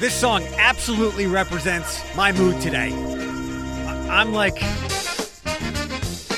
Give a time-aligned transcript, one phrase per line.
[0.00, 2.90] This song absolutely represents my mood today.
[4.08, 4.54] I'm like,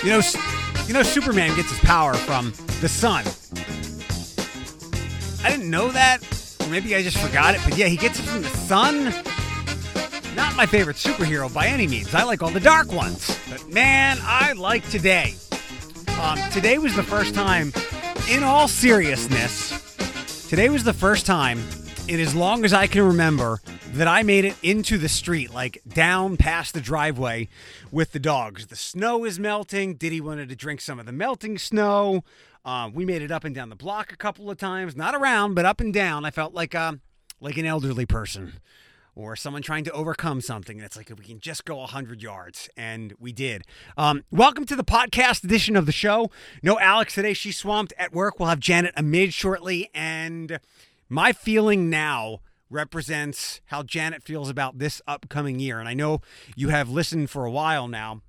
[0.02, 0.20] you know,
[0.88, 3.24] you know, Superman gets his power from the sun.
[5.44, 6.18] I didn't know that.
[6.70, 7.60] Maybe I just forgot it.
[7.62, 9.04] But yeah, he gets it from the sun.
[10.34, 12.12] Not my favorite superhero by any means.
[12.16, 13.38] I like all the dark ones.
[13.48, 15.36] But man, I like today.
[16.20, 17.72] Um, today was the first time,
[18.28, 21.60] in all seriousness, today was the first time
[22.08, 23.60] in as long as I can remember
[23.92, 27.48] that I made it into the street, like down past the driveway
[27.90, 28.66] with the dogs.
[28.66, 29.94] The snow is melting.
[29.94, 32.24] Diddy wanted to drink some of the melting snow.
[32.64, 35.54] Uh, we made it up and down the block a couple of times, not around,
[35.54, 36.24] but up and down.
[36.24, 36.94] I felt like uh,
[37.40, 38.54] like an elderly person
[39.14, 40.78] or someone trying to overcome something.
[40.78, 42.70] And it's like, if we can just go 100 yards.
[42.76, 43.62] And we did.
[43.96, 46.30] Um, welcome to the podcast edition of the show.
[46.62, 47.34] No Alex today.
[47.34, 48.38] She's swamped at work.
[48.40, 49.90] We'll have Janet Amid shortly.
[49.94, 50.58] And
[51.12, 52.40] my feeling now
[52.70, 55.78] represents how Janet feels about this upcoming year.
[55.78, 56.22] And I know
[56.56, 58.22] you have listened for a while now.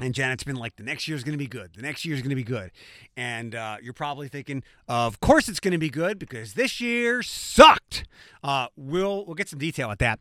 [0.00, 1.74] And Janet's been like, the next year's going to be good.
[1.74, 2.70] The next year's going to be good.
[3.16, 7.22] And uh, you're probably thinking, of course it's going to be good because this year
[7.22, 8.04] sucked.
[8.42, 10.20] Uh, we'll we'll get some detail at that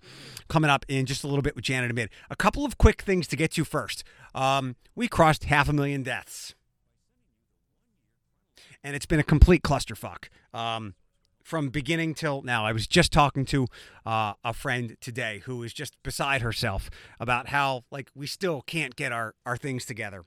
[0.50, 2.10] coming up in just a little bit with Janet Amid.
[2.30, 4.04] A couple of quick things to get to first.
[4.34, 6.56] Um, we crossed half a million deaths,
[8.84, 10.30] and it's been a complete clusterfuck.
[10.56, 10.96] Um,
[11.48, 12.66] from beginning till now.
[12.66, 13.68] I was just talking to
[14.06, 16.90] uh, a friend today who was just beside herself
[17.22, 20.26] about how like we still can't get our our things together.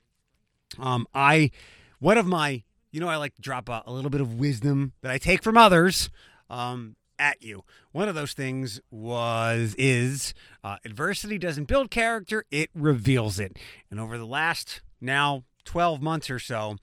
[0.78, 1.50] Um, I
[1.98, 4.94] one of my you know I like to drop a, a little bit of wisdom
[5.02, 6.08] that I take from others.
[6.48, 7.64] Um, at you.
[7.92, 10.32] One of those things was is
[10.64, 13.58] uh, adversity doesn't build character; it reveals it.
[13.90, 16.76] And over the last now twelve months or so,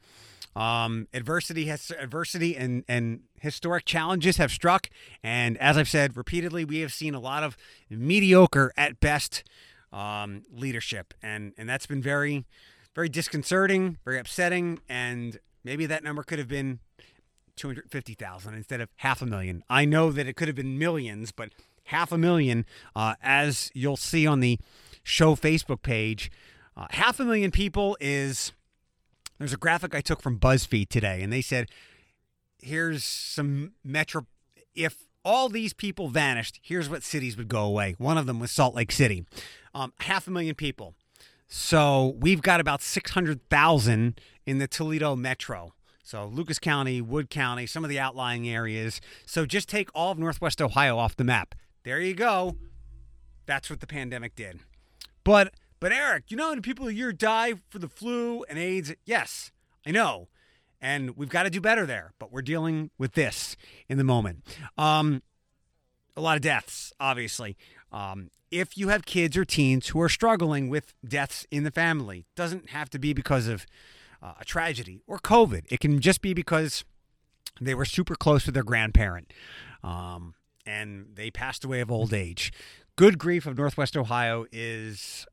[0.58, 4.90] um, adversity has adversity and and historic challenges have struck,
[5.22, 7.56] and as I've said repeatedly, we have seen a lot of
[7.90, 9.44] mediocre at best
[9.94, 12.46] um, leadership, and and that's been very
[12.96, 16.80] very disconcerting, very upsetting, and maybe that number could have been
[17.56, 19.64] two hundred fifty thousand instead of half a million.
[19.70, 21.50] I know that it could have been millions, but
[21.86, 22.66] half a million,
[22.96, 24.58] uh, as you'll see on the
[25.04, 26.32] show Facebook page,
[26.76, 28.54] uh, half a million people is.
[29.38, 31.70] There's a graphic I took from BuzzFeed today, and they said,
[32.60, 34.26] here's some metro.
[34.74, 37.96] If all these people vanished, here's what cities would go away.
[37.98, 39.26] One of them was Salt Lake City.
[39.74, 40.96] Um, half a million people.
[41.48, 45.74] So we've got about 600,000 in the Toledo metro.
[46.04, 49.02] So Lucas County, Wood County, some of the outlying areas.
[49.26, 51.56] So just take all of Northwest Ohio off the map.
[51.84, 52.56] There you go.
[53.46, 54.60] That's what the pandemic did.
[55.24, 58.58] But but Eric, you know how many people a year die for the flu and
[58.58, 58.94] AIDS?
[59.06, 59.52] Yes,
[59.86, 60.28] I know.
[60.80, 63.58] And we've got to do better there, but we're dealing with this
[63.90, 64.44] in the moment.
[64.78, 65.24] Um,
[66.16, 67.58] a lot of deaths, obviously.
[67.92, 72.26] Um, if you have kids or teens who are struggling with deaths in the family,
[72.36, 73.66] doesn't have to be because of
[74.22, 75.66] uh, a tragedy or COVID.
[75.70, 76.84] It can just be because
[77.60, 79.34] they were super close with their grandparent
[79.84, 80.36] um,
[80.66, 82.52] and they passed away of old age.
[82.96, 85.26] Good Grief of Northwest Ohio is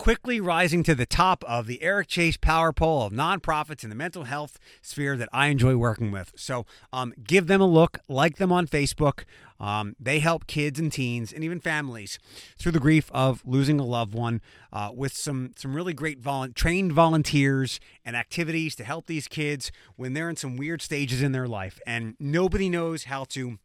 [0.00, 3.94] quickly rising to the top of the Eric Chase Power Poll of nonprofits in the
[3.94, 6.32] mental health sphere that I enjoy working with.
[6.36, 9.24] So um, give them a look, like them on Facebook.
[9.60, 12.18] Um, they help kids and teens and even families
[12.56, 14.40] through the grief of losing a loved one
[14.72, 19.70] uh, with some some really great volu- trained volunteers and activities to help these kids
[19.96, 23.58] when they're in some weird stages in their life and nobody knows how to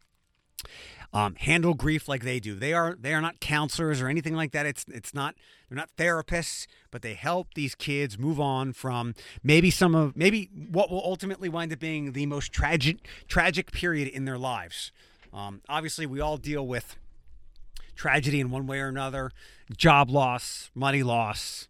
[1.12, 2.54] um, handle grief like they do.
[2.54, 4.66] They are they are not counselors or anything like that.
[4.66, 5.34] It's it's not
[5.68, 10.50] they're not therapists, but they help these kids move on from maybe some of maybe
[10.70, 14.92] what will ultimately wind up being the most tragic tragic period in their lives.
[15.32, 16.96] Um, obviously, we all deal with
[17.94, 19.30] tragedy in one way or another,
[19.76, 21.68] job loss, money loss,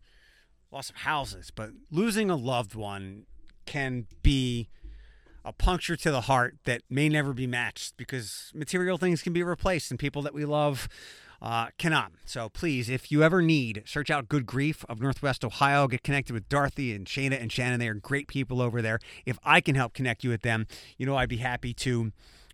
[0.70, 3.26] loss of houses, but losing a loved one
[3.64, 4.68] can be
[5.46, 9.44] a puncture to the heart that may never be matched because material things can be
[9.44, 10.88] replaced and people that we love
[11.40, 12.10] uh, cannot.
[12.24, 15.86] So please, if you ever need, search out Good Grief of Northwest Ohio.
[15.86, 17.78] Get connected with Dorothy and Shana and Shannon.
[17.78, 18.98] They are great people over there.
[19.24, 20.66] If I can help connect you with them,
[20.98, 22.10] you know I'd be happy to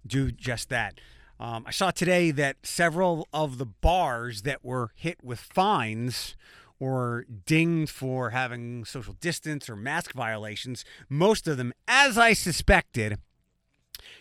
[0.07, 1.01] do just that.
[1.41, 6.37] Um, I saw today that several of the bars that were hit with fines
[6.83, 13.19] or dinged for having social distance or mask violations, most of them, as I suspected,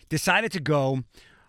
[0.08, 1.02] decided to go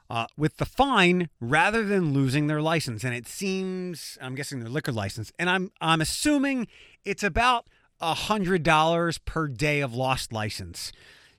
[0.09, 3.03] uh, with the fine rather than losing their license.
[3.03, 6.67] And it seems, I'm guessing their liquor license, and I'm I'm assuming
[7.05, 7.67] it's about
[8.01, 10.91] hundred dollars per day of lost license.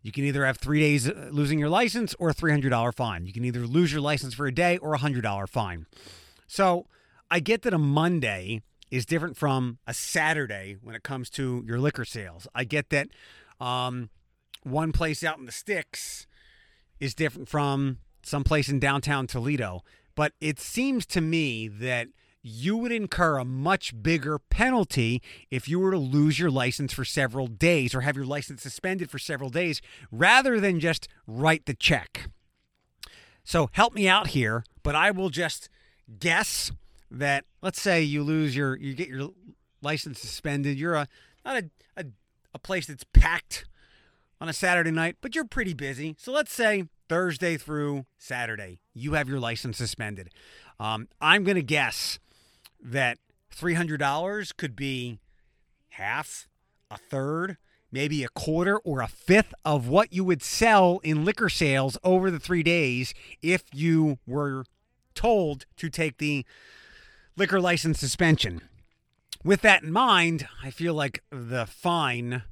[0.02, 3.26] You can either have three days uh, losing your license or a $300 fine.
[3.26, 5.86] You can either lose your license for a day or a $100 fine.
[6.46, 6.86] So
[7.30, 11.78] I get that a Monday is different from a Saturday when it comes to your
[11.78, 12.46] liquor sales.
[12.54, 13.08] I get that
[13.60, 14.10] um,
[14.62, 16.26] one place out in the sticks
[17.00, 19.82] is different from some place in downtown Toledo.
[20.14, 22.08] But it seems to me that
[22.46, 27.04] you would incur a much bigger penalty if you were to lose your license for
[27.04, 29.80] several days or have your license suspended for several days
[30.12, 32.28] rather than just write the check.
[33.44, 35.68] So help me out here, but I will just
[36.18, 36.70] guess
[37.10, 39.30] that let's say you lose your you get your
[39.82, 40.78] license suspended.
[40.78, 41.08] You're a
[41.44, 42.04] not a, a,
[42.54, 43.66] a place that's packed
[44.40, 46.16] on a Saturday night, but you're pretty busy.
[46.18, 50.30] So let's say Thursday through Saturday, you have your license suspended.
[50.80, 52.18] Um, I'm going to guess
[52.82, 53.18] that
[53.54, 55.18] $300 could be
[55.90, 56.48] half,
[56.90, 57.56] a third,
[57.92, 62.30] maybe a quarter or a fifth of what you would sell in liquor sales over
[62.30, 64.64] the three days if you were
[65.14, 66.44] told to take the
[67.36, 68.60] liquor license suspension.
[69.42, 72.42] With that in mind, I feel like the fine,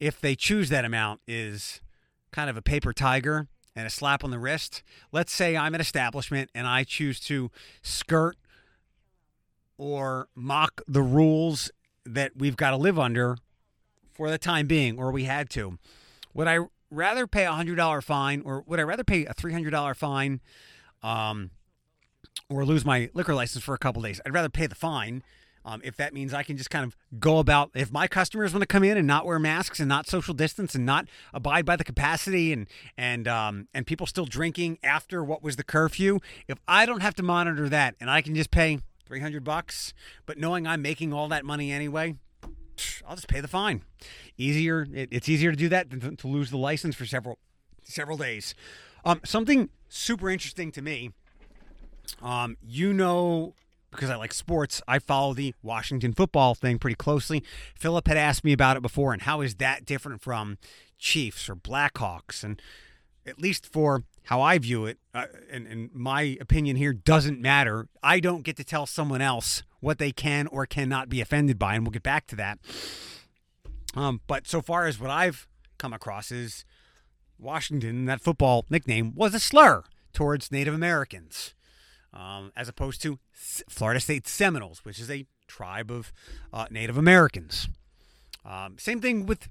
[0.00, 1.80] if they choose that amount, is
[2.32, 4.82] kind of a paper tiger and a slap on the wrist.
[5.12, 7.50] Let's say I'm an establishment and I choose to
[7.82, 8.36] skirt
[9.76, 11.70] or mock the rules
[12.04, 13.36] that we've got to live under
[14.12, 15.78] for the time being, or we had to.
[16.34, 16.58] Would I
[16.90, 20.40] rather pay a $100 fine or would I rather pay a $300 fine
[21.02, 21.50] um,
[22.48, 24.20] or lose my liquor license for a couple days?
[24.24, 25.22] I'd rather pay the fine
[25.68, 28.62] um, if that means I can just kind of go about, if my customers want
[28.62, 31.76] to come in and not wear masks and not social distance and not abide by
[31.76, 36.58] the capacity and and um, and people still drinking after what was the curfew, if
[36.66, 39.92] I don't have to monitor that and I can just pay three hundred bucks,
[40.24, 42.14] but knowing I'm making all that money anyway,
[43.06, 43.82] I'll just pay the fine.
[44.38, 47.38] Easier, it, it's easier to do that than to lose the license for several
[47.82, 48.54] several days.
[49.04, 51.10] Um, something super interesting to me.
[52.22, 53.54] Um, you know
[53.90, 57.42] because I like sports, I follow the Washington football thing pretty closely.
[57.74, 60.58] Philip had asked me about it before, and how is that different from
[60.98, 62.44] Chiefs or Blackhawks?
[62.44, 62.60] And
[63.26, 67.88] at least for how I view it, uh, and, and my opinion here doesn't matter.
[68.02, 71.74] I don't get to tell someone else what they can or cannot be offended by,
[71.74, 72.58] and we'll get back to that.
[73.94, 76.64] Um, but so far as what I've come across is
[77.38, 81.54] Washington, that football nickname was a slur towards Native Americans
[82.12, 86.12] um, as opposed to Florida State Seminoles, which is a tribe of
[86.52, 87.68] uh, Native Americans.
[88.44, 89.48] Um, same thing with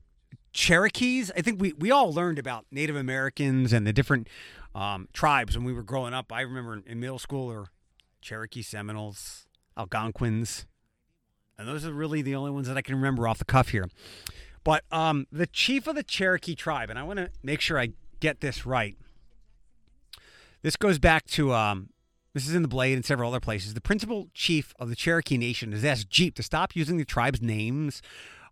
[0.54, 1.32] Cherokees.
[1.36, 4.28] I think we, we all learned about Native Americans and the different
[4.74, 6.32] um, tribes when we were growing up.
[6.32, 7.68] I remember in middle school or
[8.22, 9.46] Cherokee Seminoles,
[9.78, 10.66] Algonquins,
[11.58, 13.90] and those are really the only ones that I can remember off the cuff here.
[14.64, 17.94] But um, the chief of the Cherokee tribe, and I want to make sure I
[18.20, 18.98] get this right.
[20.62, 21.90] This goes back to um,
[22.38, 23.74] this is in the Blade and several other places.
[23.74, 27.42] The principal chief of the Cherokee Nation has asked Jeep to stop using the tribe's
[27.42, 28.02] names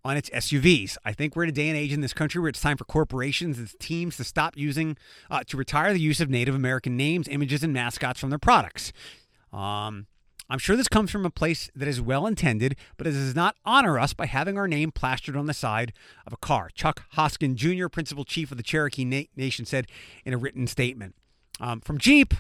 [0.04, 0.98] on its SUVs.
[1.04, 2.86] I think we're in a day and age in this country where it's time for
[2.86, 4.98] corporations and teams to stop using,
[5.32, 8.94] uh, to retire the use of Native American names, images, and mascots from their products.
[9.54, 10.08] Um,
[10.48, 13.56] I'm sure this comes from a place that is well intended, but it does not
[13.66, 15.92] honor us by having our name plastered on the side
[16.28, 16.70] of a car.
[16.74, 19.88] Chuck Hoskin Jr., principal chief of the Cherokee Na- Nation, said
[20.24, 21.16] in a written statement.
[21.60, 22.34] Um, from Jeep,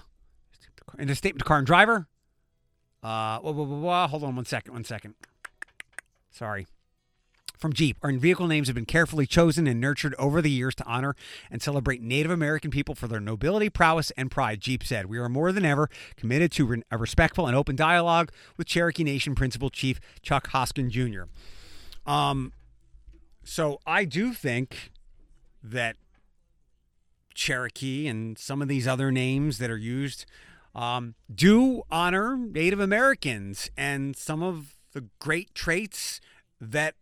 [0.98, 2.08] in a statement to car and driver.
[3.04, 5.14] Uh, whoa, whoa, whoa, hold on one second, one second.
[6.32, 6.68] Sorry.
[7.58, 10.86] From Jeep, our vehicle names have been carefully chosen and nurtured over the years to
[10.86, 11.16] honor
[11.50, 15.06] and celebrate Native American people for their nobility, prowess, and pride, Jeep said.
[15.06, 19.36] We are more than ever committed to a respectful and open dialogue with Cherokee Nation
[19.36, 21.24] Principal Chief Chuck Hoskin Jr.
[22.06, 22.52] Um,
[23.44, 24.92] so I do think
[25.64, 25.96] that
[27.34, 30.26] Cherokee and some of these other names that are used
[30.76, 36.20] um, do honor Native Americans and some of the great traits
[36.60, 36.96] that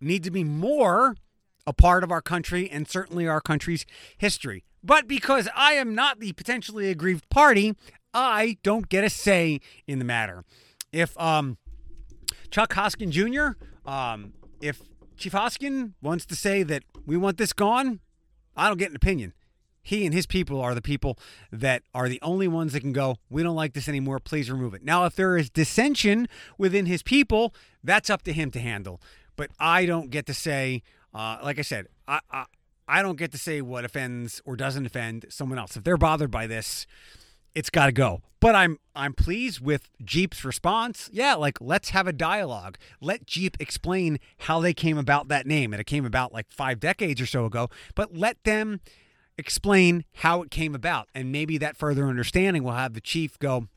[0.00, 1.16] need to be more
[1.66, 3.84] a part of our country and certainly our country's
[4.16, 4.64] history.
[4.82, 7.74] But because I am not the potentially aggrieved party,
[8.14, 10.44] I don't get a say in the matter.
[10.92, 11.58] If um,
[12.50, 13.50] Chuck Hoskin Jr.,
[13.84, 14.32] um,
[14.62, 14.80] if
[15.16, 18.00] Chief Hoskin wants to say that we want this gone,
[18.56, 19.34] I don't get an opinion
[19.88, 21.18] he and his people are the people
[21.50, 24.74] that are the only ones that can go, we don't like this anymore, please remove
[24.74, 24.84] it.
[24.84, 26.28] Now, if there is dissension
[26.58, 29.00] within his people, that's up to him to handle.
[29.34, 30.82] But I don't get to say,
[31.14, 32.44] uh, like I said, I, I,
[32.86, 35.74] I don't get to say what offends or doesn't offend someone else.
[35.74, 36.86] If they're bothered by this,
[37.54, 38.20] it's got to go.
[38.40, 41.08] But I'm I'm pleased with Jeep's response.
[41.12, 42.76] Yeah, like let's have a dialogue.
[43.00, 45.72] Let Jeep explain how they came about that name.
[45.72, 48.80] And it came about like 5 decades or so ago, but let them
[49.38, 51.08] explain how it came about.
[51.14, 53.68] And maybe that further understanding will have the chief go,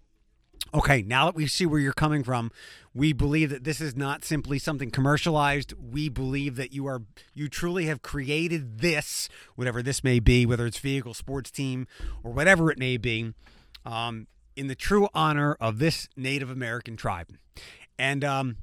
[0.73, 2.51] okay, now that we see where you're coming from,
[2.93, 5.73] we believe that this is not simply something commercialized.
[5.73, 7.03] We believe that you are
[7.33, 11.87] you truly have created this, whatever this may be, whether it's vehicle, sports team,
[12.23, 13.33] or whatever it may be
[13.85, 17.29] um, in the true honor of this Native American tribe.
[17.97, 18.57] And um,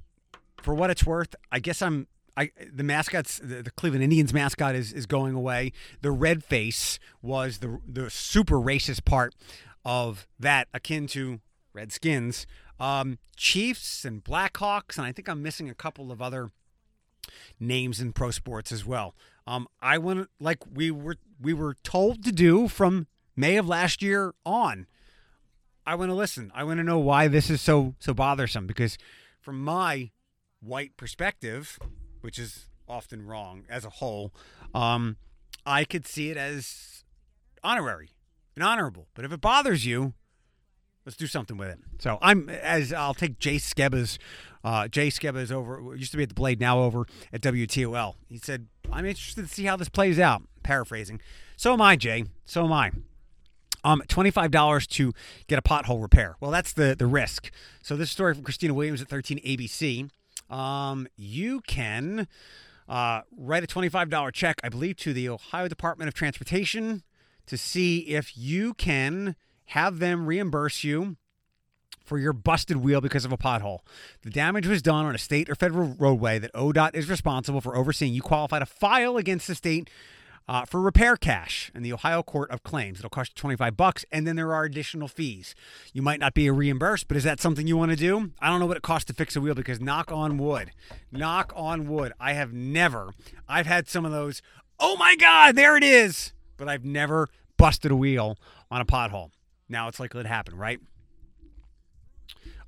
[0.62, 2.06] for what it's worth, I guess I'm.
[2.38, 5.72] I, the mascots, the, the, Cleveland Indians mascot is, is going away.
[6.02, 9.34] The red face was the the super racist part
[9.84, 11.40] of that, akin to
[11.72, 12.46] Redskins,
[12.78, 16.50] um, Chiefs, and Blackhawks, and I think I'm missing a couple of other
[17.58, 19.16] names in pro sports as well.
[19.44, 24.00] Um, I want like we were we were told to do from May of last
[24.00, 24.86] year on.
[25.84, 26.52] I want to listen.
[26.54, 28.96] I want to know why this is so so bothersome because
[29.40, 30.10] from my
[30.60, 31.78] white perspective,
[32.20, 34.32] which is often wrong as a whole,
[34.74, 35.16] um,
[35.66, 37.04] I could see it as
[37.62, 38.10] honorary
[38.54, 39.08] and honorable.
[39.14, 40.14] But if it bothers you,
[41.04, 41.78] let's do something with it.
[41.98, 44.18] So I'm as I'll take Jay Skebba's.
[44.64, 45.94] Uh, Jay is over.
[45.96, 48.14] Used to be at the Blade, now over at WTOL.
[48.28, 51.20] He said, "I'm interested to see how this plays out." Paraphrasing.
[51.56, 52.24] So am I, Jay.
[52.44, 52.90] So am I.
[53.84, 55.12] Um, $25 to
[55.46, 56.34] get a pothole repair.
[56.40, 57.52] Well, that's the, the risk.
[57.80, 60.10] So, this story from Christina Williams at 13 ABC.
[60.50, 62.26] Um, you can
[62.88, 67.02] uh, write a $25 check, I believe, to the Ohio Department of Transportation
[67.46, 69.36] to see if you can
[69.66, 71.16] have them reimburse you
[72.04, 73.80] for your busted wheel because of a pothole.
[74.22, 77.76] The damage was done on a state or federal roadway that ODOT is responsible for
[77.76, 78.14] overseeing.
[78.14, 79.90] You qualify to file against the state
[80.48, 82.98] uh, for repair cash in the Ohio Court of Claims.
[82.98, 85.54] It'll cost you 25 bucks, and then there are additional fees.
[85.92, 88.32] You might not be reimbursed, but is that something you want to do?
[88.40, 90.70] I don't know what it costs to fix a wheel because knock on wood,
[91.12, 93.12] knock on wood, I have never,
[93.46, 94.40] I've had some of those,
[94.80, 97.28] oh my God, there it is, but I've never
[97.58, 98.38] busted a wheel
[98.70, 99.30] on a pothole.
[99.68, 100.80] Now it's likely to happen, right?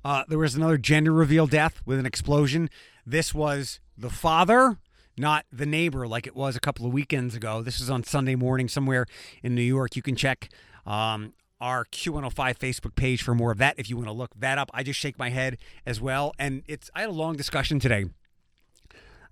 [0.03, 2.69] Uh, there was another gender reveal death with an explosion.
[3.05, 4.77] This was the father
[5.17, 7.61] not the neighbor like it was a couple of weekends ago.
[7.61, 9.05] This is on Sunday morning somewhere
[9.43, 9.95] in New York.
[9.95, 10.49] You can check
[10.85, 14.57] um, our Q105 Facebook page for more of that if you want to look that
[14.57, 14.71] up.
[14.73, 16.33] I just shake my head as well.
[16.39, 18.05] And it's I had a long discussion today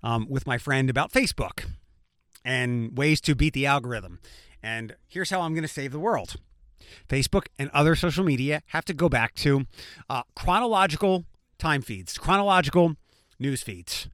[0.02, 1.66] um, with my friend about Facebook
[2.44, 4.20] and ways to beat the algorithm.
[4.62, 6.36] And here's how I'm going to save the world.
[7.08, 9.66] Facebook and other social media have to go back to
[10.08, 11.24] uh, chronological
[11.58, 12.96] time feeds, chronological
[13.38, 14.08] news feeds.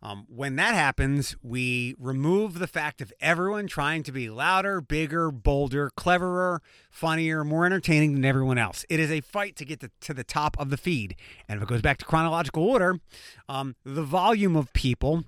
[0.00, 5.32] Um, when that happens, we remove the fact of everyone trying to be louder, bigger,
[5.32, 8.84] bolder, cleverer, funnier, more entertaining than everyone else.
[8.88, 11.16] It is a fight to get to, to the top of the feed.
[11.48, 13.00] And if it goes back to chronological order,
[13.48, 15.24] um, the volume of people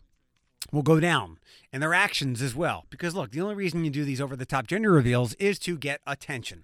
[0.70, 1.38] will go down
[1.72, 2.86] and their actions as well.
[2.90, 5.76] Because look, the only reason you do these over the top gender reveals is to
[5.76, 6.62] get attention,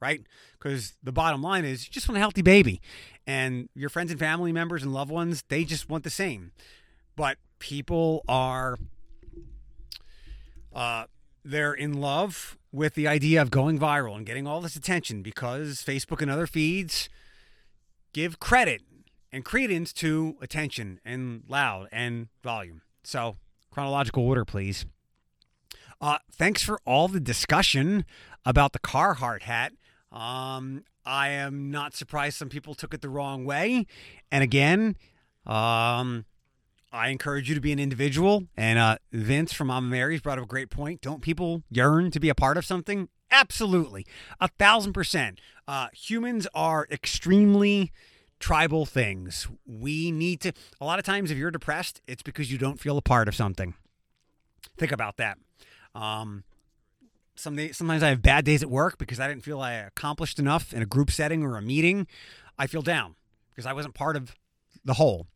[0.00, 0.22] right?
[0.56, 2.80] Because the bottom line is you just want a healthy baby.
[3.26, 6.52] And your friends and family members and loved ones, they just want the same
[7.20, 8.78] but people are
[10.74, 11.04] uh,
[11.44, 15.84] they're in love with the idea of going viral and getting all this attention because
[15.84, 17.10] Facebook and other feeds
[18.14, 18.80] give credit
[19.30, 22.80] and credence to attention and loud and volume.
[23.04, 23.36] So,
[23.70, 24.86] chronological order, please.
[26.00, 28.06] Uh, thanks for all the discussion
[28.46, 29.74] about the Carhartt hat.
[30.10, 33.86] Um, I am not surprised some people took it the wrong way.
[34.32, 34.96] And again,
[35.46, 36.24] um,
[36.92, 38.44] I encourage you to be an individual.
[38.56, 41.00] And uh, Vince from Mama Mary's brought up a great point.
[41.00, 43.08] Don't people yearn to be a part of something?
[43.30, 44.06] Absolutely.
[44.40, 45.40] A thousand percent.
[45.68, 47.92] Uh, humans are extremely
[48.40, 49.46] tribal things.
[49.64, 52.98] We need to, a lot of times, if you're depressed, it's because you don't feel
[52.98, 53.74] a part of something.
[54.76, 55.38] Think about that.
[55.94, 56.44] Um,
[57.36, 60.38] some day, sometimes I have bad days at work because I didn't feel I accomplished
[60.38, 62.06] enough in a group setting or a meeting.
[62.58, 63.14] I feel down
[63.50, 64.34] because I wasn't part of
[64.84, 65.26] the whole.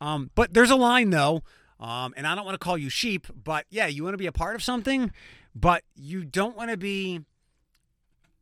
[0.00, 1.42] Um, but there's a line though,
[1.78, 4.26] um, and I don't want to call you sheep, but yeah, you want to be
[4.26, 5.12] a part of something,
[5.54, 7.20] but you don't want to be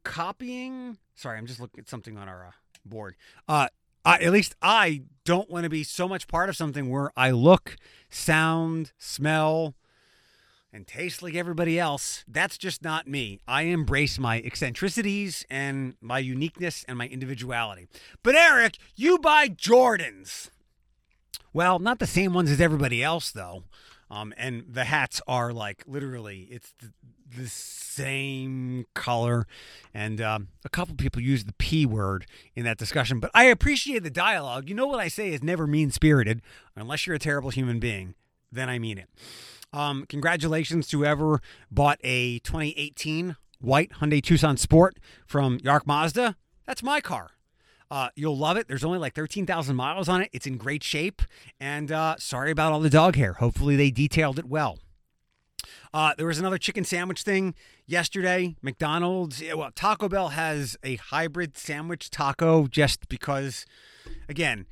[0.04, 0.98] copying.
[1.14, 2.50] Sorry, I'm just looking at something on our uh,
[2.84, 3.16] board.
[3.48, 3.68] Uh,
[4.04, 7.30] I, at least I don't want to be so much part of something where I
[7.30, 7.76] look,
[8.08, 9.74] sound, smell,
[10.72, 12.24] and taste like everybody else.
[12.28, 13.40] That's just not me.
[13.48, 17.88] I embrace my eccentricities and my uniqueness and my individuality.
[18.22, 20.50] But Eric, you buy Jordans.
[21.52, 23.64] Well, not the same ones as everybody else, though.
[24.10, 26.92] Um, and the hats are like literally, it's the,
[27.36, 29.46] the same color.
[29.92, 34.02] And um, a couple people use the P word in that discussion, but I appreciate
[34.02, 34.68] the dialogue.
[34.68, 36.40] You know what I say is never mean spirited,
[36.74, 38.14] unless you're a terrible human being.
[38.50, 39.08] Then I mean it.
[39.72, 46.36] Um, congratulations to whoever bought a 2018 white Hyundai Tucson Sport from Yark Mazda.
[46.66, 47.30] That's my car.
[47.90, 48.68] Uh, you'll love it.
[48.68, 50.28] There's only like 13,000 miles on it.
[50.32, 51.22] It's in great shape.
[51.58, 53.34] And uh, sorry about all the dog hair.
[53.34, 54.78] Hopefully, they detailed it well.
[55.92, 57.54] Uh, there was another chicken sandwich thing
[57.86, 58.56] yesterday.
[58.60, 63.64] McDonald's, well, Taco Bell has a hybrid sandwich taco just because,
[64.28, 64.66] again,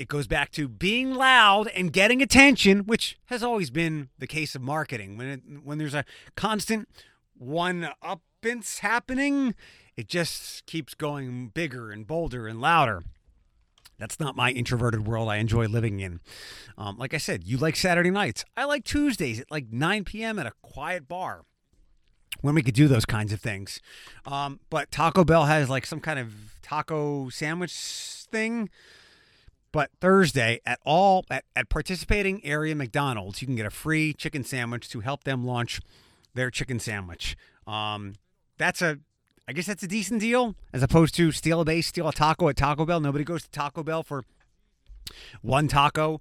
[0.00, 4.54] it goes back to being loud and getting attention, which has always been the case
[4.54, 5.18] of marketing.
[5.18, 6.88] When it, when there's a constant
[7.36, 9.54] one uppance happening,
[9.98, 13.02] it just keeps going bigger and bolder and louder.
[13.98, 16.20] That's not my introverted world I enjoy living in.
[16.78, 18.46] Um, like I said, you like Saturday nights.
[18.56, 20.38] I like Tuesdays at like 9 p.m.
[20.38, 21.42] at a quiet bar
[22.40, 23.82] when we could do those kinds of things.
[24.24, 28.70] Um, but Taco Bell has like some kind of taco sandwich thing.
[29.72, 34.42] But Thursday at all at, at participating area McDonald's, you can get a free chicken
[34.42, 35.80] sandwich to help them launch
[36.34, 37.36] their chicken sandwich.
[37.66, 38.14] Um,
[38.58, 38.98] that's a
[39.46, 42.48] I guess that's a decent deal as opposed to steal a base, steal a taco
[42.48, 43.00] at Taco Bell.
[43.00, 44.24] Nobody goes to Taco Bell for
[45.42, 46.20] one taco.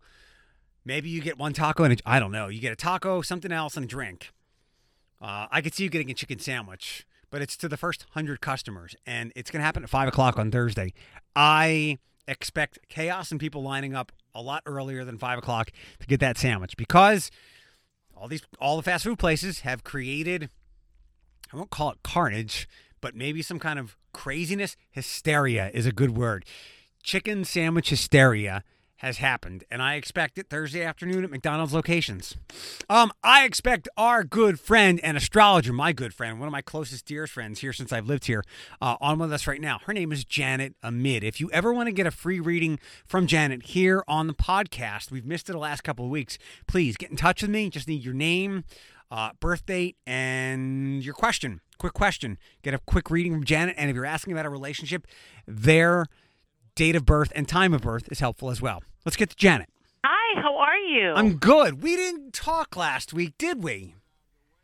[0.86, 2.48] Maybe you get one taco and I don't know.
[2.48, 4.32] You get a taco, something else, and a drink.
[5.22, 8.42] Uh, I could see you getting a chicken sandwich, but it's to the first hundred
[8.42, 10.94] customers, and it's going to happen at five o'clock on Thursday.
[11.36, 12.00] I
[12.30, 16.38] expect chaos and people lining up a lot earlier than five o'clock to get that
[16.38, 17.32] sandwich because
[18.16, 20.50] all these all the fast food places have created.
[21.52, 22.68] I won't call it carnage
[23.02, 24.76] but maybe some kind of craziness.
[24.92, 26.46] Hysteria is a good word.
[27.04, 28.64] Chicken sandwich hysteria
[29.00, 32.36] has happened, and I expect it Thursday afternoon at McDonald's locations.
[32.90, 37.06] Um, I expect our good friend and astrologer, my good friend, one of my closest,
[37.06, 38.44] dearest friends here since I've lived here,
[38.82, 39.80] uh, on with us right now.
[39.86, 41.24] Her name is Janet Amid.
[41.24, 45.12] If you ever want to get a free reading from Janet here on the podcast,
[45.12, 46.38] we've missed it the last couple of weeks.
[46.68, 47.70] Please get in touch with me.
[47.70, 48.66] Just need your name,
[49.10, 52.38] uh, birth date, and your question quick question.
[52.62, 53.76] Get a quick reading from Janet.
[53.78, 55.08] And if you're asking about a relationship,
[55.48, 56.06] their
[56.80, 58.82] date of birth and time of birth is helpful as well.
[59.06, 59.68] Let's get to Janet.
[60.06, 61.12] Hi, how are you?
[61.12, 61.84] I'm good.
[61.84, 63.96] We didn't talk last week, did we?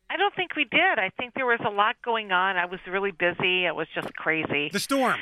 [0.09, 0.97] I don't think we did.
[0.97, 2.55] I think there was a lot going on.
[2.55, 3.65] I was really busy.
[3.65, 4.69] It was just crazy.
[4.71, 5.19] The storm.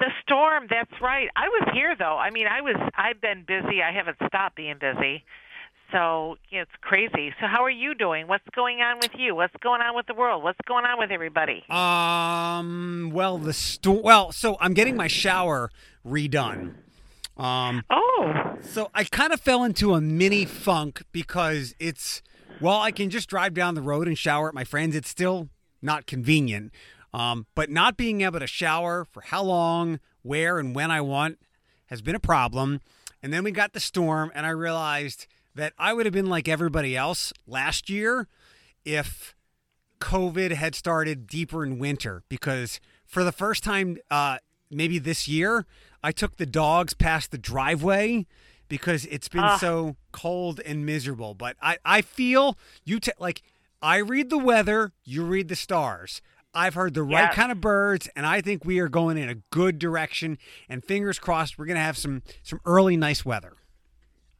[0.00, 1.30] The storm, that's right.
[1.34, 2.18] I was here though.
[2.18, 3.80] I mean, I was I've been busy.
[3.82, 5.24] I haven't stopped being busy.
[5.92, 7.34] So you know, it's crazy.
[7.40, 8.28] So how are you doing?
[8.28, 9.34] What's going on with you?
[9.34, 10.42] What's going on with the world?
[10.42, 11.64] What's going on with everybody?
[11.68, 13.10] Um.
[13.12, 15.70] Well, the sto- Well, so I'm getting my shower
[16.06, 16.74] redone.
[17.36, 17.84] Um.
[17.90, 18.56] Oh.
[18.62, 22.22] So I kind of fell into a mini funk because it's
[22.60, 24.94] well, I can just drive down the road and shower at my friends.
[24.94, 25.48] It's still
[25.80, 26.72] not convenient.
[27.12, 31.38] Um, but not being able to shower for how long, where, and when I want
[31.86, 32.80] has been a problem.
[33.22, 36.48] And then we got the storm, and I realized that I would have been like
[36.48, 38.28] everybody else last year
[38.84, 39.34] if
[40.00, 44.38] COVID had started deeper in winter because for the first time, uh,
[44.70, 45.66] maybe this year,
[46.02, 48.26] I took the dogs past the driveway
[48.68, 49.58] because it's been uh.
[49.58, 51.34] so cold and miserable.
[51.34, 53.42] But I, I feel you t- like
[53.82, 56.22] I read the weather, you read the stars.
[56.52, 59.36] I've heard the right kind of birds, and I think we are going in a
[59.50, 60.36] good direction.
[60.68, 63.54] And fingers crossed, we're going to have some some early nice weather.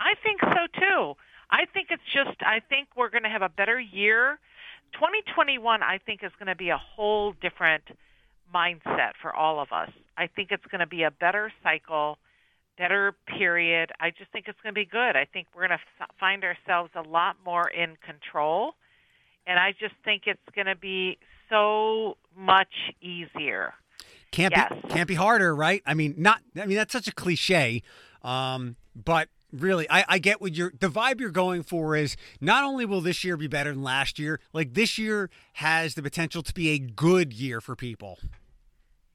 [0.00, 1.14] I think so too.
[1.50, 4.38] I think it's just I think we're going to have a better year.
[4.94, 7.84] 2021 I think is going to be a whole different
[8.52, 9.90] mindset for all of us.
[10.16, 12.18] I think it's going to be a better cycle,
[12.76, 13.90] better period.
[14.00, 15.16] I just think it's going to be good.
[15.16, 18.74] I think we're going to f- find ourselves a lot more in control.
[19.46, 23.74] And I just think it's going to be so much easier.
[24.30, 24.72] Can't yes.
[24.82, 25.82] be can't be harder, right?
[25.84, 27.82] I mean, not I mean that's such a cliche.
[28.22, 32.64] Um, but really I, I get what you're the vibe you're going for is not
[32.64, 36.42] only will this year be better than last year like this year has the potential
[36.42, 38.18] to be a good year for people.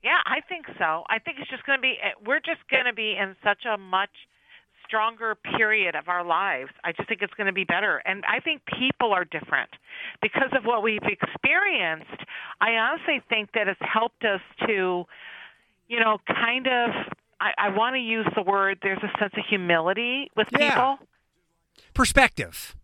[0.03, 1.03] Yeah i think so.
[1.09, 3.65] I think it's just going to be eh, we're just going to be in such
[3.65, 4.11] a much
[4.85, 6.69] stronger period of our lives.
[6.83, 8.01] I just think it's going to be better.
[8.05, 9.69] And i think people are different.
[10.21, 12.23] Because of what we've experienced
[12.61, 15.05] i honestly think that it's helped us to
[15.87, 16.91] you know kind of
[17.45, 18.79] I, I want to use the word.
[18.81, 20.69] There's a sense of humility with yeah.
[20.69, 20.97] people.
[21.93, 22.75] Perspective.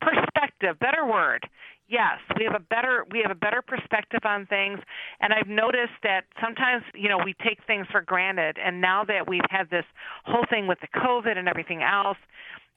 [0.00, 0.78] Perspective.
[0.78, 1.48] Better word.
[1.88, 4.78] Yes, we have a better we have a better perspective on things,
[5.20, 9.28] and I've noticed that sometimes you know we take things for granted, and now that
[9.28, 9.84] we've had this
[10.24, 12.16] whole thing with the COVID and everything else,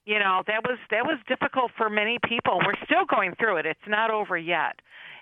[0.04, 2.58] you know that was that was difficult for many people.
[2.66, 3.66] We're still going through it.
[3.66, 4.80] It's not over yet.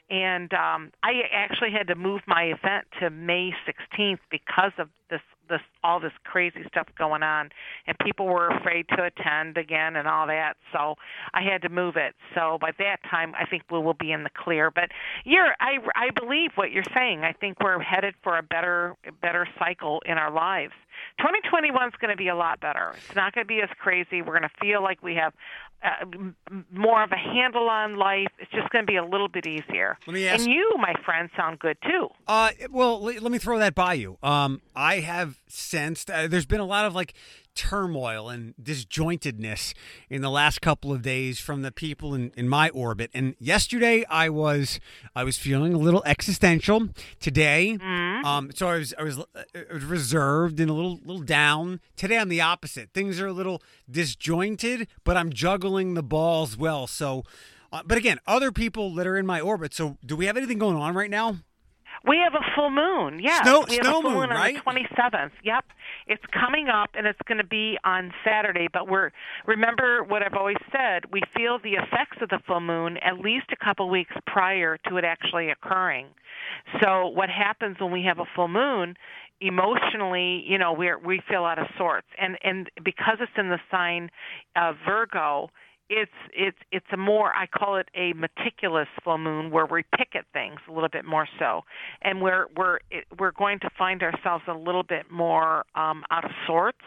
[0.09, 5.21] And um I actually had to move my event to May 16th because of this
[5.53, 7.51] this all this crazy stuff going on.
[7.87, 10.55] And people were afraid to attend again and all that.
[10.73, 10.97] So
[11.35, 12.15] i had to move it.
[12.35, 14.71] So by that time i think we will be in the clear.
[14.71, 14.91] But
[15.25, 17.23] you're i i believe what you're saying.
[17.23, 20.73] I think we're headed for a better better cycle in our lives.
[21.19, 22.93] 2021 is going to be a lot better.
[22.97, 24.23] It's not going to be as crazy.
[24.23, 25.33] We're going to feel like we have
[25.85, 26.05] uh,
[26.73, 28.29] more of a handle on life.
[28.38, 29.99] It's just going to be a little bit easier.
[30.07, 32.09] Let me ask- and you, my friend, sound good too.
[32.27, 34.18] Uh, well, let, let me throw that by you.
[34.23, 37.14] Um, I have sensed uh, there's been a lot of like
[37.55, 39.75] turmoil and disjointedness
[40.11, 43.11] in the last couple of days from the people in, in my orbit.
[43.15, 44.81] And yesterday I was
[45.15, 46.88] I was feeling a little existential.
[47.21, 47.79] Today,
[48.25, 51.81] um, so I was I was, uh, I was reserved and a little little down.
[51.97, 52.91] Today I'm the opposite.
[52.93, 56.87] Things are a little disjointed, but I'm juggling the balls well.
[56.87, 57.25] So.
[57.75, 59.73] Uh, but again, other people that are in my orbit.
[59.73, 61.38] So, do we have anything going on right now?
[62.07, 63.21] We have a full moon.
[63.21, 64.55] Yes, Snow- we have snow a full moon, moon on right?
[64.57, 65.31] the 27th.
[65.45, 65.65] Yep,
[66.09, 68.67] it's coming up, and it's going to be on Saturday.
[68.73, 69.11] But we're
[69.47, 71.11] remember what I've always said.
[71.12, 74.97] We feel the effects of the full moon at least a couple weeks prior to
[74.97, 76.07] it actually occurring.
[76.83, 78.97] So what happens when we have a full moon?
[79.41, 83.59] Emotionally, you know, we we feel out of sorts, and and because it's in the
[83.71, 84.11] sign
[84.57, 85.51] of Virgo,
[85.92, 90.14] it's it's it's a more I call it a meticulous full moon where we pick
[90.14, 91.62] at things a little bit more so,
[92.00, 92.78] and we're we're
[93.18, 96.78] we're going to find ourselves a little bit more um, out of sorts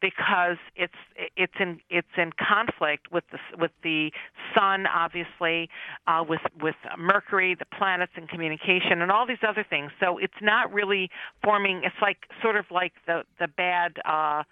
[0.00, 0.94] because it's
[1.36, 4.10] it's in it's in conflict with the with the
[4.54, 5.68] sun obviously
[6.06, 9.90] uh, with with Mercury the planets and communication and all these other things.
[10.00, 11.10] So it's not really
[11.44, 11.82] forming.
[11.84, 13.98] It's like sort of like the the bad.
[14.04, 14.44] Uh,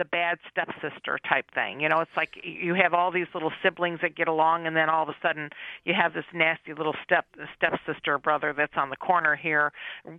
[0.00, 1.78] the bad stepsister type thing.
[1.80, 4.88] You know, it's like you have all these little siblings that get along, and then
[4.88, 5.50] all of a sudden
[5.84, 9.72] you have this nasty little step stepsister brother that's on the corner here,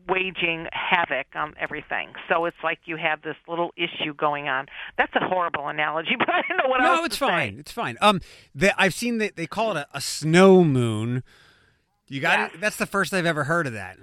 [0.07, 2.09] waging havoc on everything.
[2.29, 4.67] So it's like you have this little issue going on.
[4.97, 7.27] That's a horrible analogy, but I don't know what else No, it's to say.
[7.27, 7.57] fine.
[7.59, 7.97] It's fine.
[8.01, 8.21] Um,
[8.53, 11.23] the, I've seen that they call it a, a snow moon.
[12.07, 12.51] You got Yes.
[12.53, 12.61] it.
[12.61, 13.97] That's the first I've ever heard of that.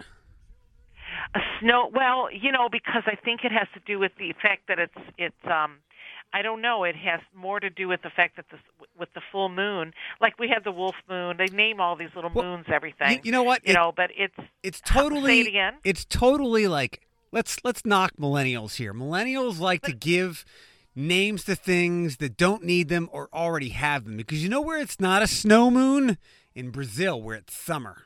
[1.35, 1.91] A snow.
[1.95, 4.95] Well, you know, because I think it has to do with the fact that it's
[5.19, 5.47] it's.
[5.51, 5.79] um
[6.31, 6.85] I don't know.
[6.85, 8.59] It has more to do with the fact that the
[8.99, 11.37] with the full moon, like we have the wolf moon.
[11.39, 13.13] They name all these little Well, moons everything.
[13.13, 13.65] You, you know what?
[13.65, 15.41] you It- know, but it's it's Say totally.
[15.41, 15.75] it again.
[15.85, 17.01] It's totally like
[17.33, 18.93] let's let's knock millennials here.
[18.93, 20.45] Millennials like to give
[20.95, 24.79] names to things that don't need them or already have them because you know where
[24.79, 26.19] it's not a snow moon
[26.55, 28.03] in Brazil where it's summer.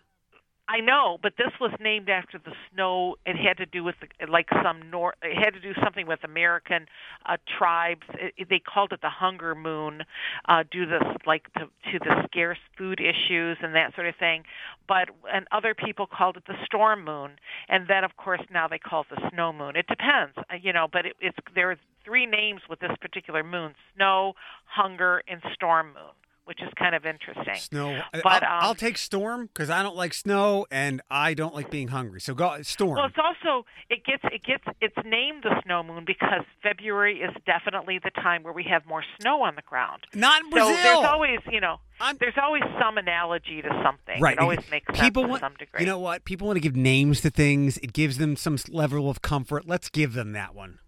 [0.73, 3.17] I know, but this was named after the snow.
[3.27, 5.13] It had to do with the, like some nor.
[5.23, 6.87] It had to do something with American
[7.27, 8.07] uh, tribes.
[8.15, 10.03] It, they called it the hunger moon,
[10.49, 14.45] uh, due to like to, to the scarce food issues and that sort of thing.
[14.89, 17.33] But and other people called it the storm moon,
[17.69, 19.77] and then of course now they call it the snow moon.
[19.77, 20.89] It depends, uh, you know.
[20.91, 24.33] But it, it's there are three names with this particular moon: snow,
[24.65, 27.55] hunger, and storm moon, which is kind of interesting.
[27.55, 28.01] Snow.
[28.13, 31.71] But, I'll, um, I'll take storm because I don't like snow and I don't like
[31.71, 32.21] being hungry.
[32.21, 32.97] So go storm.
[32.97, 37.31] Well, it's also it gets it gets it's named the snow moon because February is
[37.47, 40.03] definitely the time where we have more snow on the ground.
[40.15, 40.75] not in Brazil.
[40.75, 44.21] So there's always you know I'm- there's always some analogy to something.
[44.21, 44.33] Right.
[44.35, 45.81] It always makes sense people to want, some degree.
[45.81, 46.25] You know what?
[46.25, 47.79] People want to give names to things.
[47.79, 49.67] It gives them some level of comfort.
[49.69, 50.81] Let's give them that one.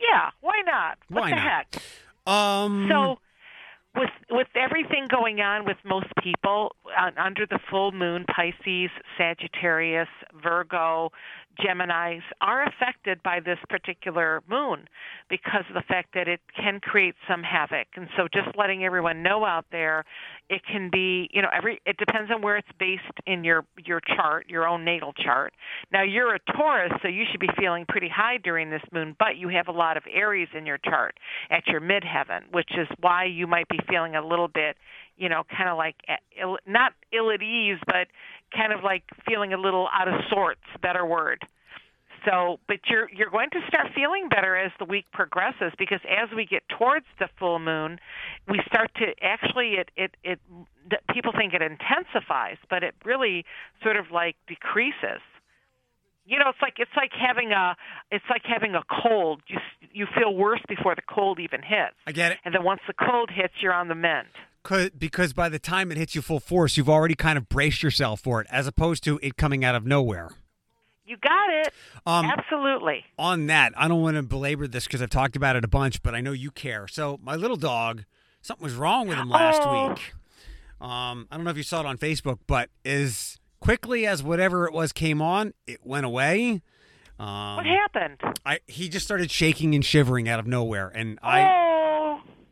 [0.00, 0.98] yeah, why not?
[1.08, 1.44] What Why the not?
[1.74, 1.82] heck?
[2.26, 2.86] Um.
[2.88, 3.18] So
[3.94, 10.08] with with everything going on with most people uh, under the full moon, Pisces, Sagittarius,
[10.42, 11.10] Virgo,
[11.60, 14.86] Geminis are affected by this particular moon
[15.28, 17.88] because of the fact that it can create some havoc.
[17.96, 20.04] And so just letting everyone know out there,
[20.48, 24.00] it can be, you know, every it depends on where it's based in your your
[24.00, 25.52] chart, your own natal chart.
[25.92, 29.36] Now you're a Taurus, so you should be feeling pretty high during this moon, but
[29.36, 31.18] you have a lot of Aries in your chart
[31.50, 34.76] at your midheaven, which is why you might be feeling a little bit,
[35.16, 35.96] you know, kind of like
[36.66, 38.08] not ill at ease, but
[38.54, 41.44] kind of like feeling a little out of sorts, better word.
[42.24, 46.28] So, but you're you're going to start feeling better as the week progresses because as
[46.34, 47.98] we get towards the full moon,
[48.48, 50.40] we start to actually it it it
[51.12, 53.44] people think it intensifies, but it really
[53.82, 55.20] sort of like decreases.
[56.24, 57.74] You know, it's like it's like having a
[58.12, 59.40] it's like having a cold.
[59.48, 59.58] You
[59.92, 62.38] you feel worse before the cold even hits, I get it.
[62.44, 64.28] and then once the cold hits, you're on the mend.
[64.62, 68.20] 'Cause- by the time it hits you full force, you've already kind of braced yourself
[68.20, 70.30] for it, as opposed to it coming out of nowhere.
[71.04, 71.72] You got it.
[72.06, 73.04] Um, Absolutely.
[73.18, 76.02] on that, I don't want to belabor this because I've talked about it a bunch,
[76.02, 76.86] but I know you care.
[76.88, 78.04] So my little dog
[78.40, 79.88] something was wrong with him last Oh.
[79.90, 80.14] week.
[80.80, 84.66] Um, I don't know if you saw it on Facebook, but as quickly as whatever
[84.66, 86.62] it was came on, it went away.
[87.20, 88.20] Um, What happened?
[88.44, 91.61] I he just started shaking and shivering out of nowhere, and I oh,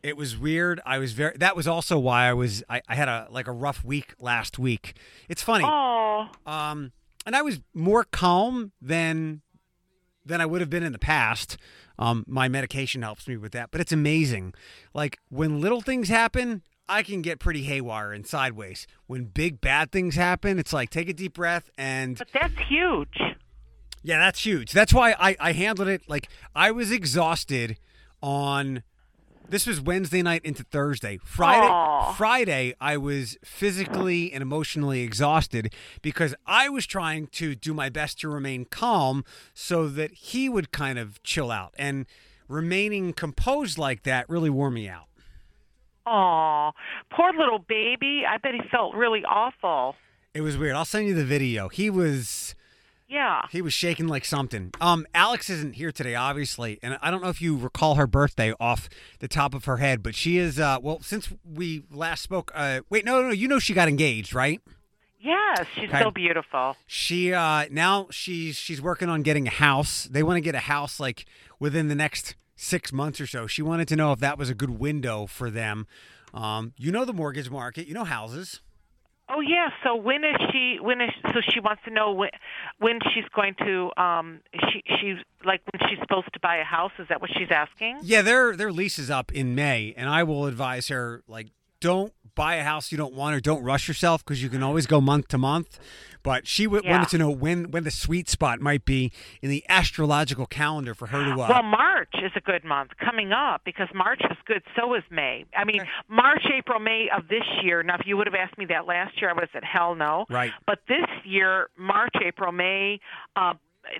[0.03, 0.79] it was weird.
[0.85, 1.35] I was very.
[1.37, 2.63] That was also why I was.
[2.69, 4.95] I, I had a like a rough week last week.
[5.29, 5.65] It's funny.
[5.67, 6.91] oh, Um,
[7.25, 9.41] and I was more calm than
[10.25, 11.57] than I would have been in the past.
[11.99, 14.53] Um, my medication helps me with that, but it's amazing.
[14.93, 18.87] Like when little things happen, I can get pretty haywire and sideways.
[19.07, 23.19] When big bad things happen, it's like take a deep breath and but that's huge.
[24.03, 24.71] yeah, that's huge.
[24.71, 27.77] That's why I, I handled it like I was exhausted
[28.21, 28.83] on
[29.51, 31.19] this was Wednesday night into Thursday.
[31.23, 32.13] Friday Aw.
[32.13, 38.19] Friday I was physically and emotionally exhausted because I was trying to do my best
[38.21, 41.73] to remain calm so that he would kind of chill out.
[41.77, 42.05] And
[42.47, 45.07] remaining composed like that really wore me out.
[46.05, 46.71] Oh,
[47.11, 48.23] poor little baby.
[48.27, 49.95] I bet he felt really awful.
[50.33, 50.75] It was weird.
[50.75, 51.67] I'll send you the video.
[51.67, 52.55] He was
[53.11, 53.41] Yeah.
[53.51, 54.71] He was shaking like something.
[54.79, 58.53] Um, Alex isn't here today, obviously, and I don't know if you recall her birthday
[58.57, 58.87] off
[59.19, 60.57] the top of her head, but she is.
[60.57, 63.89] Uh, well, since we last spoke, uh, wait, no, no, no, you know she got
[63.89, 64.61] engaged, right?
[65.19, 65.99] Yes, she's Okay.
[66.01, 66.77] so beautiful.
[66.87, 70.07] She uh, now she's she's working on getting a house.
[70.09, 71.25] They want to get a house like
[71.59, 73.45] within the next six months or so.
[73.45, 75.85] She wanted to know if that was a good window for them.
[76.33, 78.61] Um, you know the mortgage market, you know houses.
[79.33, 79.69] Oh yeah.
[79.83, 80.77] So when is she?
[80.81, 82.29] When is so she wants to know when
[82.79, 84.41] when she's going to um
[84.71, 86.91] she she's like when she's supposed to buy a house?
[86.99, 87.99] Is that what she's asking?
[88.03, 91.47] Yeah, their their lease is up in May, and I will advise her like
[91.81, 94.87] don't buy a house you don't want or don't rush yourself because you can always
[94.87, 95.77] go month to month.
[96.23, 96.91] But she w- Yeah.
[96.91, 101.07] wanted to know when when the sweet spot might be in the astrological calendar for
[101.07, 101.31] her to.
[101.31, 104.61] Uh, Well, March is a good month coming up because March is good.
[104.79, 105.45] So is May.
[105.57, 107.81] I mean, March, April, May of this year.
[107.83, 109.95] Now, if you would have asked me that last year, I would have said hell
[109.95, 110.25] no.
[110.29, 110.51] Right.
[110.67, 112.99] But this year, March, April, May.
[113.35, 113.55] Uh,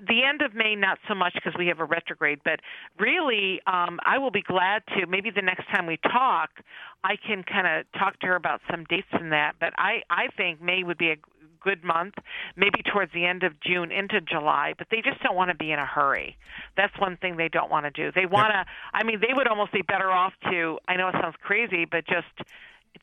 [0.07, 2.59] the end of May, not so much because we have a retrograde, but
[2.99, 5.07] really, um, I will be glad to.
[5.07, 6.49] Maybe the next time we talk,
[7.03, 9.53] I can kind of talk to her about some dates and that.
[9.59, 11.17] But I, I think May would be a
[11.63, 12.15] good month,
[12.55, 15.71] maybe towards the end of June into July, but they just don't want to be
[15.71, 16.35] in a hurry.
[16.75, 18.11] That's one thing they don't want to do.
[18.13, 21.15] They want to, I mean, they would almost be better off to, I know it
[21.21, 22.49] sounds crazy, but just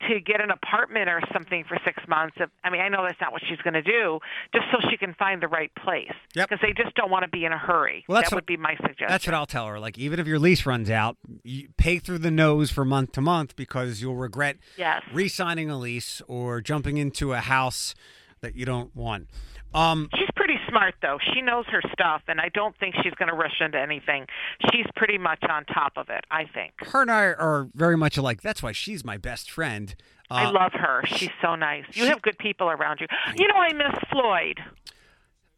[0.09, 2.37] to get an apartment or something for six months.
[2.39, 4.21] If, I mean, I know that's not what she's going to do,
[4.55, 6.13] just so she can find the right place.
[6.35, 6.49] Yep.
[6.49, 8.05] Because they just don't want to be in a hurry.
[8.09, 9.07] Well, that's that what- would be my suggestion.
[9.09, 9.81] That's what I'll tell her.
[9.81, 13.21] Like, even if your lease runs out, you pay through the nose for month to
[13.21, 15.03] month because you'll regret Yes.
[15.13, 17.95] re-signing a lease or jumping into a house
[18.41, 19.29] that you don't want.
[19.75, 21.19] Um, She's pretty smart, though.
[21.35, 24.27] She knows her stuff, and I don't think she's going to rush into anything.
[24.73, 26.73] She's pretty much on top of it, I think.
[26.93, 28.43] her and I are very much alike.
[28.43, 29.95] That's why she's my best friend.
[30.31, 31.03] Uh, I love her.
[31.07, 31.85] She's so nice.
[31.93, 33.07] You she- have good people around you.
[33.37, 34.61] You know, I miss Floyd.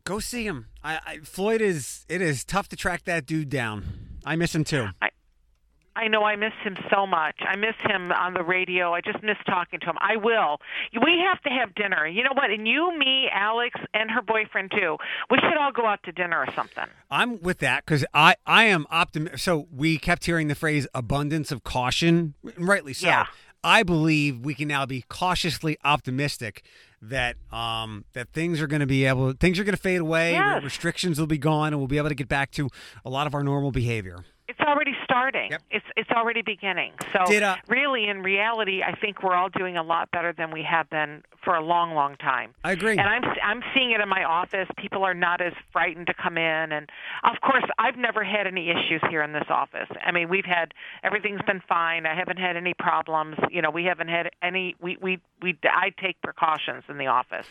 [0.05, 0.66] Go see him.
[0.83, 2.07] I, I Floyd is.
[2.09, 3.85] It is tough to track that dude down.
[4.25, 4.88] I miss him too.
[5.03, 5.10] I
[6.09, 7.37] know I miss him so much.
[7.40, 8.94] I miss him on the radio.
[8.94, 9.96] I just miss talking to him.
[10.00, 10.61] I will.
[11.05, 12.07] We have to have dinner.
[12.07, 12.50] You know what?
[12.50, 14.96] And you, me, Alex, and her boyfriend too.
[15.31, 16.85] We should all go out to dinner or something.
[17.11, 19.38] I'm with that because I I am optimistic.
[19.40, 23.07] So we kept hearing the phrase "abundance of caution," rightly so.
[23.09, 23.26] Yeah.
[23.62, 26.62] I believe we can now be cautiously optimistic
[27.03, 30.33] that um that things are going to be able things are going to fade away,
[30.33, 30.62] Yes.
[30.64, 32.68] restrictions will be gone, and we'll be able to get back to
[33.05, 34.24] a lot of our normal behavior.
[34.50, 35.52] It's already starting.
[35.52, 35.62] Yep.
[35.70, 36.92] It's it's already beginning.
[37.12, 40.50] So Did, uh, really, in reality, I think we're all doing a lot better than
[40.50, 42.52] we have been for a long, long time.
[42.64, 42.92] I agree.
[42.98, 44.68] And I'm I'm seeing it in my office.
[44.76, 46.90] People are not as frightened to come in, and
[47.22, 49.88] of course, I've never had any issues here in this office.
[50.04, 52.04] I mean, we've had everything's been fine.
[52.06, 53.36] I haven't had any problems.
[53.50, 54.74] You know, we haven't had any.
[54.80, 57.46] We we we I take precautions in the office,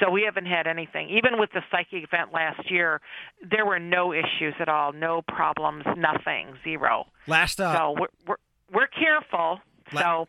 [0.00, 1.08] so we haven't had anything.
[1.10, 3.00] Even with the psychic event last year,
[3.48, 6.31] there were no issues at all, no problems, nothing,
[6.64, 7.06] zero.
[7.26, 8.36] last uh, So we're we're,
[8.72, 9.60] we're careful.
[9.92, 10.28] La- So,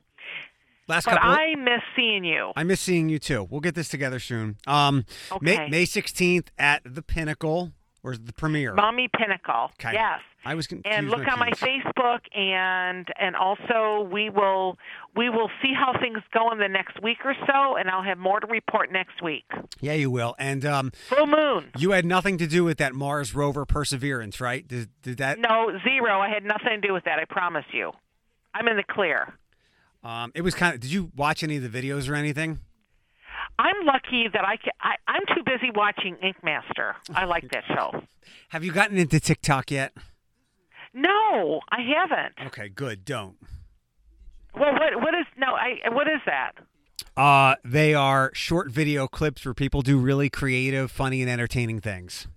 [0.87, 1.29] last but couple.
[1.31, 2.51] I miss seeing you.
[2.55, 3.47] I miss seeing you too.
[3.49, 4.57] We'll get this together soon.
[4.67, 5.05] Um,
[5.41, 5.69] May Okay.
[5.69, 7.71] May sixteenth at the Pinnacle
[8.03, 8.73] or the premiere.
[8.73, 9.71] Maumee Pinnacle.
[9.79, 9.93] Okay.
[9.93, 10.19] Yes.
[10.45, 10.93] I was confused.
[10.93, 11.51] and look on my.
[11.51, 14.77] Facebook and and also we will
[15.15, 18.17] we will see how things go in the next week or so and I'll have
[18.17, 19.45] more to report next week.
[19.79, 20.35] Yeah, you will.
[20.37, 21.71] And um, Full moon.
[21.77, 24.67] you had nothing to do with that Mars rover Perseverance, right?
[24.67, 25.39] Did, did that?
[25.39, 26.19] No, zero.
[26.19, 27.19] I had nothing to do with that.
[27.19, 27.91] I promise you.
[28.53, 29.33] I'm in the clear.
[30.03, 30.81] Um, it was kind of.
[30.81, 32.59] Did you watch any of the videos or anything?
[33.59, 36.95] I'm lucky that I, can, I I'm too busy watching Ink Master.
[37.13, 38.01] I like that show.
[38.49, 39.93] Have you gotten into TikTok yet?
[40.93, 42.47] No, I haven't.
[42.47, 43.03] Okay, good.
[43.05, 43.35] Don't.
[44.55, 45.47] Well, what what is no?
[45.47, 46.51] I what is that?
[47.17, 52.27] Uh, they are short video clips where people do really creative, funny, and entertaining things.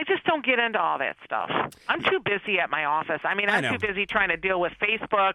[0.00, 1.50] I just don't get into all that stuff.
[1.86, 3.20] I'm too busy at my office.
[3.22, 3.72] I mean, I I'm know.
[3.72, 5.34] too busy trying to deal with Facebook,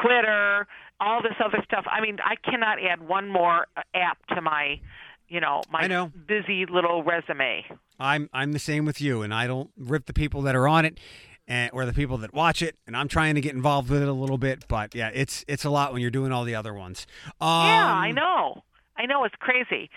[0.00, 0.66] Twitter,
[1.00, 1.84] all this other stuff.
[1.86, 4.80] I mean, I cannot add one more app to my,
[5.28, 6.10] you know, my know.
[6.26, 7.66] busy little resume.
[8.00, 10.86] I'm I'm the same with you, and I don't rip the people that are on
[10.86, 10.98] it,
[11.46, 12.76] and or the people that watch it.
[12.86, 15.66] And I'm trying to get involved with it a little bit, but yeah, it's it's
[15.66, 17.06] a lot when you're doing all the other ones.
[17.38, 18.62] Um, yeah, I know.
[18.98, 19.90] I know it's crazy.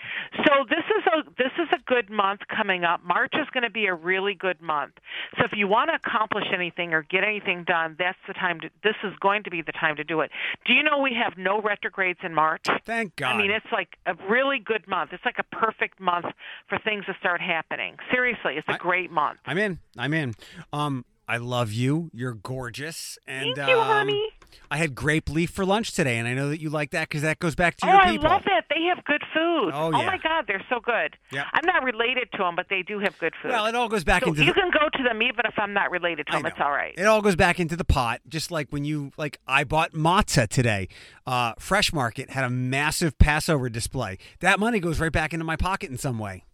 [0.46, 3.02] So this is a this is a good month coming up.
[3.04, 4.94] March is going to be a really good month.
[5.38, 8.70] So if you want to accomplish anything or get anything done, that's the time to
[8.82, 10.30] this is going to be the time to do it.
[10.66, 12.66] Do you know we have no retrogrades in March?
[12.84, 13.34] Thank God.
[13.34, 15.12] I mean, it's like a really good month.
[15.12, 16.26] It's like a perfect month
[16.68, 17.96] for things to start happening.
[18.12, 19.38] Seriously, it's a I- great month.
[19.46, 19.78] I'm in.
[19.96, 20.34] I'm in.
[20.72, 22.10] Um, I love you.
[22.12, 24.28] You're gorgeous, and Thank you, um, honey.
[24.70, 27.22] I had grape leaf for lunch today, and I know that you like that because
[27.22, 28.28] that goes back to Oh, your I people.
[28.30, 28.64] love that.
[28.70, 29.70] They have good food.
[29.74, 29.98] Oh, yeah.
[29.98, 30.18] oh my.
[30.22, 31.16] God, they're so good.
[31.32, 31.46] Yep.
[31.52, 33.50] I'm not related to them, but they do have good food.
[33.50, 34.60] Well, it all goes back so into you the.
[34.60, 36.46] can go to them even if I'm not related to them.
[36.46, 36.94] It's all right.
[36.96, 39.38] It all goes back into the pot, just like when you like.
[39.48, 40.88] I bought matzah today.
[41.26, 44.18] Uh, Fresh Market had a massive Passover display.
[44.40, 46.44] That money goes right back into my pocket in some way.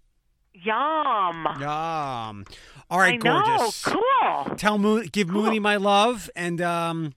[0.54, 1.46] Yum.
[1.60, 2.44] Yum.
[2.90, 3.44] All right, I know.
[3.58, 3.82] gorgeous.
[3.84, 4.54] Cool.
[4.56, 5.42] Tell Moon, give Cool.
[5.42, 7.12] Mooney my love, and um,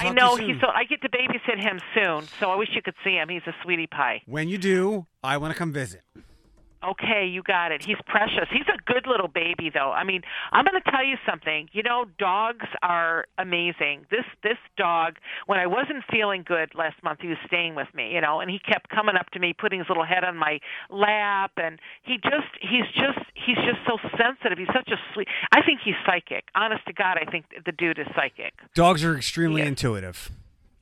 [0.00, 0.54] I know to you soon.
[0.54, 0.68] he's so.
[0.68, 3.28] I get to babysit him soon, so I wish you could see him.
[3.28, 4.22] He's a sweetie pie.
[4.26, 6.02] when you do, I want to come visit.
[6.84, 7.84] Okay, you got it.
[7.84, 8.46] He's precious.
[8.52, 9.90] He's a good little baby, though.
[9.90, 11.68] I mean, I'm going to tell you something.
[11.72, 14.06] You know, dogs are amazing.
[14.10, 18.12] This this dog, when I wasn't feeling good last month, he was staying with me.
[18.14, 20.60] You know, and he kept coming up to me, putting his little head on my
[20.88, 24.58] lap, and he just he's just he's just so sensitive.
[24.58, 25.26] He's such a sweet.
[25.52, 26.44] I think he's psychic.
[26.54, 28.54] Honest to God, I think the dude is psychic.
[28.74, 29.68] Dogs are extremely Yes.
[29.68, 30.30] intuitive.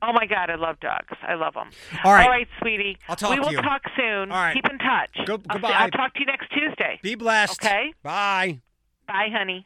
[0.01, 1.17] Oh my God, I love dogs.
[1.23, 1.69] I love them.
[2.03, 2.23] All right.
[2.23, 2.97] All right, sweetie.
[3.09, 3.61] I'll talk we to will you.
[3.61, 4.31] talk soon.
[4.31, 4.53] All right.
[4.53, 5.25] Keep in touch.
[5.25, 5.71] Go- I'll, goodbye.
[5.71, 6.99] I'll talk to you next Tuesday.
[7.01, 7.63] Be blessed.
[7.63, 7.93] Okay.
[8.03, 8.59] Bye.
[9.07, 9.65] Bye, honey.